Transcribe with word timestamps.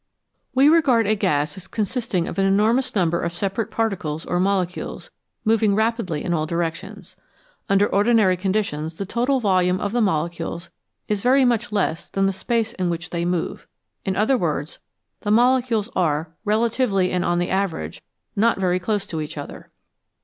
We 0.55 0.67
regard 0.67 1.05
a 1.05 1.13
gas 1.15 1.57
as 1.57 1.67
consisting 1.67 2.27
of 2.27 2.39
an 2.39 2.45
enormous 2.47 2.95
number 2.95 3.21
of 3.21 3.33
separate 3.33 3.69
particles 3.69 4.25
or 4.25 4.39
molecules 4.39 5.11
moving 5.45 5.75
rapidly 5.75 6.23
in 6.23 6.33
all 6.33 6.47
directions; 6.47 7.15
under 7.69 7.85
ordinary 7.85 8.35
conditions 8.35 8.95
the 8.95 9.05
total 9.05 9.39
volume 9.39 9.79
of 9.79 9.91
the 9.91 10.01
molecules 10.01 10.71
is 11.07 11.21
very 11.21 11.45
much 11.45 11.71
less 11.71 12.07
than 12.07 12.25
the 12.25 12.33
space 12.33 12.73
in 12.73 12.89
which 12.89 13.11
they 13.11 13.25
move 13.25 13.67
in 14.03 14.15
other 14.15 14.39
words, 14.39 14.79
the 15.19 15.29
molecules 15.29 15.87
are, 15.95 16.33
relatively 16.45 17.11
and 17.11 17.23
on 17.23 17.37
the 17.37 17.51
average, 17.51 18.01
not 18.35 18.57
very 18.57 18.79
close 18.79 19.05
to 19.05 19.21
each 19.21 19.37
other. 19.37 19.69